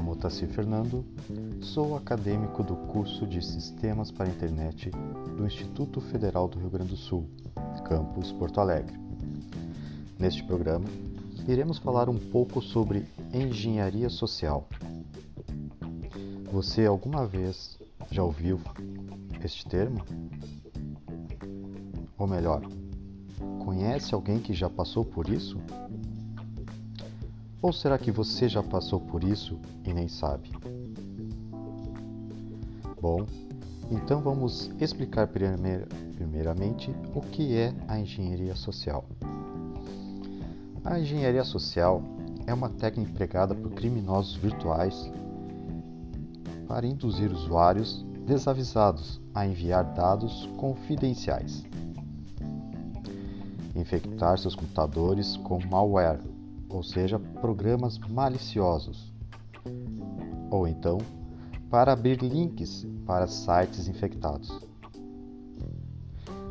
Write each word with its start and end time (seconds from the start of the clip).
Motaci 0.00 0.46
Fernando, 0.46 1.04
sou 1.60 1.96
acadêmico 1.96 2.62
do 2.62 2.76
curso 2.76 3.26
de 3.26 3.44
Sistemas 3.44 4.12
para 4.12 4.26
a 4.26 4.28
Internet 4.28 4.90
do 5.36 5.44
Instituto 5.44 6.00
Federal 6.00 6.46
do 6.46 6.60
Rio 6.60 6.70
Grande 6.70 6.90
do 6.90 6.96
Sul, 6.96 7.28
campus 7.84 8.30
Porto 8.30 8.60
Alegre. 8.60 8.96
Neste 10.18 10.44
programa, 10.44 10.84
iremos 11.48 11.78
falar 11.78 12.08
um 12.08 12.16
pouco 12.16 12.62
sobre 12.62 13.06
engenharia 13.34 14.08
social. 14.08 14.68
Você 16.52 16.86
alguma 16.86 17.26
vez 17.26 17.76
já 18.08 18.22
ouviu 18.22 18.60
este 19.44 19.66
termo? 19.66 20.04
Ou 22.16 22.26
melhor, 22.28 22.62
conhece 23.64 24.14
alguém 24.14 24.38
que 24.38 24.54
já 24.54 24.70
passou 24.70 25.04
por 25.04 25.28
isso? 25.28 25.58
Ou 27.62 27.74
será 27.74 27.98
que 27.98 28.10
você 28.10 28.48
já 28.48 28.62
passou 28.62 28.98
por 29.00 29.22
isso 29.22 29.58
e 29.84 29.92
nem 29.92 30.08
sabe? 30.08 30.50
Bom, 32.98 33.26
então 33.90 34.22
vamos 34.22 34.70
explicar 34.80 35.28
primeiramente 35.28 36.90
o 37.14 37.20
que 37.20 37.54
é 37.54 37.74
a 37.86 37.98
engenharia 37.98 38.54
social. 38.54 39.04
A 40.82 40.98
engenharia 40.98 41.44
social 41.44 42.02
é 42.46 42.54
uma 42.54 42.70
técnica 42.70 43.10
empregada 43.10 43.54
por 43.54 43.72
criminosos 43.72 44.36
virtuais 44.36 45.10
para 46.66 46.86
induzir 46.86 47.30
usuários 47.30 48.06
desavisados 48.26 49.20
a 49.34 49.46
enviar 49.46 49.84
dados 49.92 50.48
confidenciais, 50.56 51.62
infectar 53.76 54.38
seus 54.38 54.54
computadores 54.54 55.36
com 55.38 55.58
malware 55.70 56.20
ou 56.70 56.82
seja, 56.82 57.18
programas 57.18 57.98
maliciosos, 57.98 59.12
ou 60.50 60.66
então 60.66 60.98
para 61.68 61.92
abrir 61.92 62.20
links 62.20 62.86
para 63.06 63.26
sites 63.26 63.86
infectados. 63.86 64.50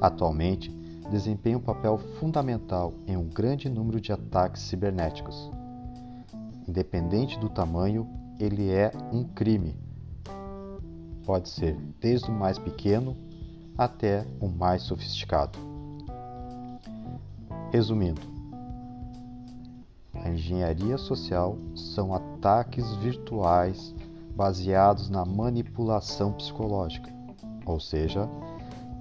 Atualmente, 0.00 0.70
desempenha 1.10 1.58
um 1.58 1.60
papel 1.60 1.98
fundamental 2.18 2.94
em 3.06 3.16
um 3.16 3.28
grande 3.28 3.68
número 3.68 4.00
de 4.00 4.12
ataques 4.12 4.62
cibernéticos. 4.62 5.50
Independente 6.66 7.38
do 7.38 7.48
tamanho, 7.48 8.08
ele 8.38 8.70
é 8.70 8.90
um 9.12 9.22
crime. 9.22 9.76
Pode 11.24 11.48
ser 11.48 11.76
desde 12.00 12.30
o 12.30 12.34
mais 12.34 12.58
pequeno 12.58 13.16
até 13.78 14.26
o 14.40 14.48
mais 14.48 14.82
sofisticado. 14.82 15.58
Resumindo, 17.70 18.33
a 20.24 20.30
engenharia 20.30 20.96
social 20.96 21.58
são 21.74 22.14
ataques 22.14 22.96
virtuais 22.96 23.94
baseados 24.34 25.10
na 25.10 25.22
manipulação 25.22 26.32
psicológica, 26.32 27.12
ou 27.66 27.78
seja, 27.78 28.26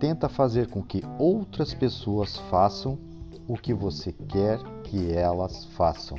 tenta 0.02 0.28
fazer 0.28 0.68
com 0.68 0.84
que 0.84 1.02
outras 1.18 1.74
pessoas 1.74 2.38
façam 2.50 3.00
o 3.48 3.56
que 3.56 3.74
você 3.74 4.12
quer 4.12 4.60
que 4.84 5.14
elas 5.14 5.64
façam. 5.78 6.18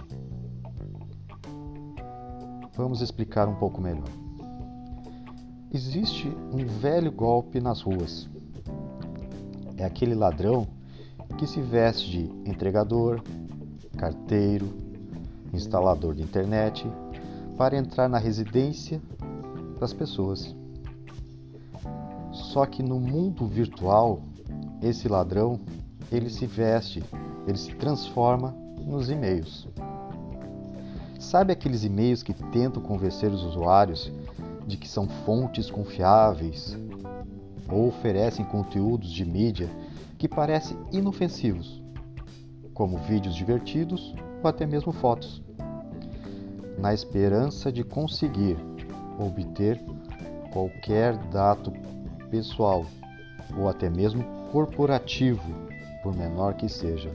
Vamos 2.74 3.02
explicar 3.02 3.46
um 3.46 3.56
pouco 3.56 3.82
melhor. 3.82 4.08
Existe 5.70 6.28
um 6.50 6.64
velho 6.66 7.12
golpe 7.12 7.60
nas 7.60 7.82
ruas. 7.82 8.26
É 9.76 9.84
aquele 9.84 10.14
ladrão 10.14 10.66
que 11.36 11.46
se 11.46 11.60
veste 11.60 12.10
de 12.10 12.50
entregador, 12.50 13.22
carteiro, 13.98 14.83
instalador 15.54 16.14
de 16.14 16.22
internet, 16.22 16.86
para 17.56 17.76
entrar 17.76 18.08
na 18.08 18.18
residência 18.18 19.00
das 19.78 19.92
pessoas. 19.92 20.54
Só 22.32 22.66
que 22.66 22.82
no 22.82 22.98
mundo 22.98 23.46
virtual, 23.46 24.20
esse 24.82 25.08
ladrão, 25.08 25.60
ele 26.10 26.28
se 26.28 26.46
veste, 26.46 27.02
ele 27.46 27.56
se 27.56 27.74
transforma 27.74 28.54
nos 28.78 29.08
e-mails. 29.08 29.68
Sabe 31.18 31.52
aqueles 31.52 31.84
e-mails 31.84 32.22
que 32.22 32.34
tentam 32.34 32.82
convencer 32.82 33.30
os 33.30 33.42
usuários 33.42 34.12
de 34.66 34.76
que 34.76 34.88
são 34.88 35.08
fontes 35.24 35.70
confiáveis 35.70 36.76
ou 37.70 37.88
oferecem 37.88 38.44
conteúdos 38.44 39.10
de 39.10 39.24
mídia 39.24 39.70
que 40.18 40.28
parecem 40.28 40.76
inofensivos, 40.92 41.82
como 42.72 42.98
vídeos 42.98 43.34
divertidos 43.34 44.14
ou 44.42 44.48
até 44.48 44.66
mesmo 44.66 44.92
fotos 44.92 45.43
na 46.78 46.92
esperança 46.92 47.72
de 47.72 47.84
conseguir 47.84 48.56
obter 49.18 49.80
qualquer 50.52 51.16
dado 51.28 51.72
pessoal 52.30 52.84
ou 53.56 53.68
até 53.68 53.88
mesmo 53.88 54.24
corporativo, 54.50 55.42
por 56.02 56.16
menor 56.16 56.54
que 56.54 56.68
seja. 56.68 57.10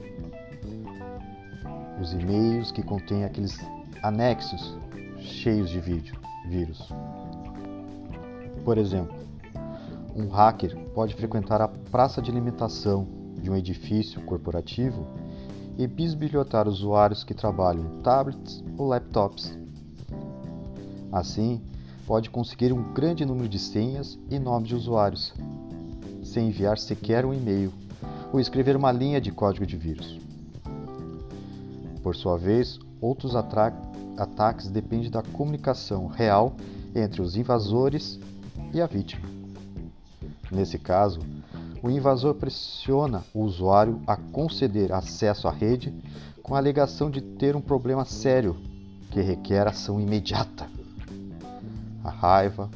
Os 2.00 2.12
e-mails 2.12 2.72
que 2.72 2.82
contêm 2.82 3.24
aqueles 3.24 3.58
anexos 4.02 4.78
cheios 5.18 5.68
de 5.68 5.80
vídeo, 5.80 6.18
vírus. 6.48 6.88
Por 8.64 8.78
exemplo, 8.78 9.14
um 10.14 10.28
hacker 10.28 10.76
pode 10.94 11.14
frequentar 11.14 11.60
a 11.60 11.68
praça 11.68 12.20
de 12.20 12.30
alimentação 12.30 13.06
de 13.40 13.50
um 13.50 13.56
edifício 13.56 14.20
corporativo 14.22 15.06
e 15.80 15.86
bisbilhotar 15.86 16.68
usuários 16.68 17.24
que 17.24 17.32
trabalham 17.32 17.86
em 17.86 18.02
tablets 18.02 18.62
ou 18.76 18.86
laptops. 18.86 19.56
Assim, 21.10 21.62
pode 22.06 22.28
conseguir 22.28 22.70
um 22.70 22.92
grande 22.92 23.24
número 23.24 23.48
de 23.48 23.58
senhas 23.58 24.18
e 24.30 24.38
nomes 24.38 24.68
de 24.68 24.74
usuários, 24.74 25.32
sem 26.22 26.48
enviar 26.48 26.76
sequer 26.76 27.24
um 27.24 27.32
e-mail 27.32 27.72
ou 28.30 28.38
escrever 28.38 28.76
uma 28.76 28.92
linha 28.92 29.22
de 29.22 29.32
código 29.32 29.64
de 29.64 29.78
vírus. 29.78 30.20
Por 32.02 32.14
sua 32.14 32.36
vez, 32.36 32.78
outros 33.00 33.34
ataques 33.34 34.68
dependem 34.68 35.10
da 35.10 35.22
comunicação 35.22 36.08
real 36.08 36.52
entre 36.94 37.22
os 37.22 37.36
invasores 37.36 38.20
e 38.74 38.82
a 38.82 38.86
vítima. 38.86 39.26
Nesse 40.52 40.78
caso, 40.78 41.20
o 41.82 41.90
invasor 41.90 42.34
pressiona 42.34 43.24
o 43.32 43.42
usuário 43.42 44.00
a 44.06 44.16
conceder 44.16 44.92
acesso 44.92 45.48
à 45.48 45.50
rede 45.50 45.94
com 46.42 46.54
a 46.54 46.58
alegação 46.58 47.10
de 47.10 47.20
ter 47.20 47.56
um 47.56 47.60
problema 47.60 48.04
sério 48.04 48.56
que 49.10 49.20
requer 49.20 49.66
ação 49.66 50.00
imediata. 50.00 50.68
A 52.04 52.10
raiva, 52.10 52.68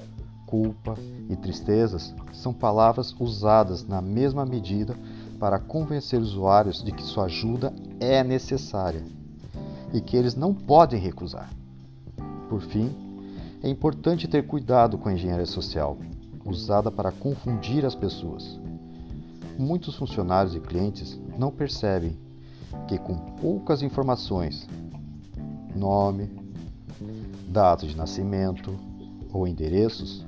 culpa 0.46 0.94
e 1.28 1.36
tristezas 1.36 2.14
são 2.32 2.52
palavras 2.52 3.14
usadas 3.18 3.86
na 3.86 4.00
mesma 4.00 4.46
medida 4.46 4.96
para 5.38 5.58
convencer 5.58 6.20
usuários 6.20 6.82
de 6.82 6.92
que 6.92 7.02
sua 7.02 7.24
ajuda 7.24 7.74
é 8.00 8.24
necessária 8.24 9.02
e 9.92 10.00
que 10.00 10.16
eles 10.16 10.34
não 10.34 10.54
podem 10.54 10.98
recusar. 10.98 11.50
Por 12.48 12.62
fim, 12.62 12.90
é 13.62 13.68
importante 13.68 14.28
ter 14.28 14.46
cuidado 14.46 14.96
com 14.96 15.08
a 15.08 15.12
engenharia 15.12 15.46
social, 15.46 15.96
usada 16.44 16.90
para 16.90 17.12
confundir 17.12 17.84
as 17.84 17.94
pessoas 17.94 18.60
muitos 19.58 19.94
funcionários 19.96 20.54
e 20.54 20.60
clientes 20.60 21.20
não 21.38 21.50
percebem 21.50 22.18
que, 22.88 22.98
com 22.98 23.14
poucas 23.14 23.82
informações 23.82 24.68
nome, 25.74 26.30
data 27.48 27.86
de 27.86 27.96
nascimento 27.96 28.78
ou 29.32 29.46
endereços 29.46 30.24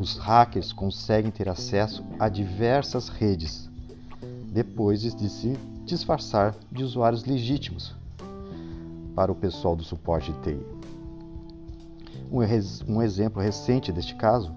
os 0.00 0.16
hackers 0.16 0.72
conseguem 0.72 1.30
ter 1.30 1.46
acesso 1.46 2.02
a 2.18 2.28
diversas 2.28 3.10
redes, 3.10 3.68
depois 4.50 5.02
de 5.02 5.28
se 5.28 5.58
disfarçar 5.84 6.56
de 6.72 6.82
usuários 6.82 7.24
legítimos 7.26 7.94
para 9.14 9.30
o 9.30 9.34
pessoal 9.34 9.76
do 9.76 9.84
suporte 9.84 10.32
de 10.32 10.40
TI. 10.40 10.60
Um, 12.88 13.02
exemplo 13.02 13.42
recente 13.42 13.92
deste 13.92 14.14
caso 14.14 14.52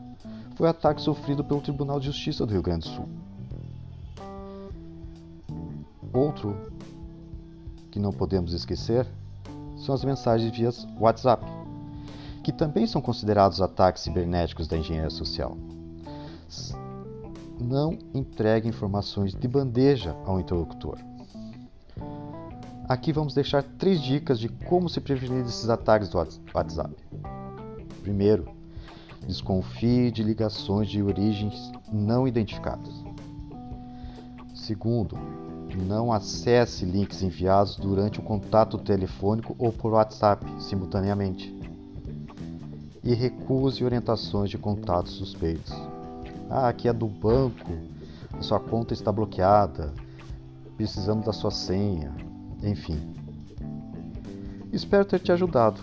foi 0.55 0.67
o 0.67 0.69
ataque 0.69 1.01
sofrido 1.01 1.43
pelo 1.43 1.59
Tribunal 1.59 1.99
de 1.99 2.05
Justiça 2.05 2.45
do 2.45 2.53
Rio 2.53 2.61
Grande 2.61 2.87
do 2.87 2.95
Sul. 2.95 3.09
Outro 6.13 6.55
que 7.89 7.99
não 7.99 8.11
podemos 8.11 8.53
esquecer 8.53 9.07
são 9.75 9.95
as 9.95 10.03
mensagens 10.03 10.55
via 10.55 10.69
WhatsApp, 10.99 11.43
que 12.43 12.51
também 12.51 12.85
são 12.85 13.01
considerados 13.01 13.61
ataques 13.61 14.03
cibernéticos 14.03 14.67
da 14.67 14.77
engenharia 14.77 15.09
social. 15.09 15.57
Não 17.59 17.97
entregue 18.13 18.69
informações 18.69 19.33
de 19.33 19.47
bandeja 19.47 20.15
ao 20.25 20.39
interlocutor. 20.39 20.99
Aqui 22.87 23.11
vamos 23.11 23.33
deixar 23.33 23.63
três 23.63 24.01
dicas 24.01 24.39
de 24.39 24.49
como 24.49 24.89
se 24.89 25.01
prevenir 25.01 25.43
desses 25.43 25.69
ataques 25.69 26.09
do 26.09 26.17
WhatsApp. 26.53 26.93
Primeiro, 28.01 28.49
desconfie 29.25 30.11
de 30.11 30.21
ligações 30.21 30.89
de 30.89 31.01
origens 31.01 31.71
não 31.91 32.27
identificadas. 32.27 32.93
Segundo, 34.53 35.17
não 35.77 36.11
acesse 36.11 36.85
links 36.85 37.21
enviados 37.21 37.75
durante 37.75 38.19
o 38.19 38.23
contato 38.23 38.77
telefônico 38.77 39.55
ou 39.57 39.71
por 39.71 39.93
WhatsApp 39.93 40.45
simultaneamente. 40.59 41.53
e 43.03 43.13
recuse 43.13 43.83
orientações 43.83 44.49
de 44.49 44.57
contatos 44.57 45.13
suspeitos. 45.13 45.73
Ah, 46.49 46.69
aqui 46.69 46.87
é 46.87 46.93
do 46.93 47.05
banco, 47.05 47.69
a 48.31 48.41
sua 48.41 48.61
conta 48.61 48.93
está 48.93 49.11
bloqueada, 49.11 49.93
precisamos 50.77 51.25
da 51.25 51.33
sua 51.33 51.51
senha, 51.51 52.15
enfim. 52.63 52.97
Espero 54.71 55.03
ter 55.03 55.19
te 55.19 55.31
ajudado. 55.31 55.81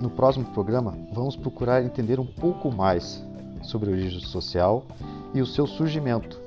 No 0.00 0.10
próximo 0.10 0.44
programa, 0.46 0.94
vamos 1.12 1.36
procurar 1.36 1.82
entender 1.82 2.20
um 2.20 2.26
pouco 2.26 2.70
mais 2.70 3.22
sobre 3.62 3.90
o 3.90 3.94
registro 3.94 4.28
social 4.28 4.84
e 5.32 5.40
o 5.40 5.46
seu 5.46 5.66
surgimento. 5.66 6.38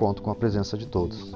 Conto 0.00 0.22
com 0.22 0.30
a 0.30 0.34
presença 0.34 0.78
de 0.78 0.86
todos. 0.86 1.30